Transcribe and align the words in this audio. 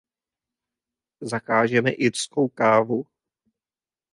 Zakážeme 1.21 1.91
irskou 1.91 2.47
kávu? 2.49 3.07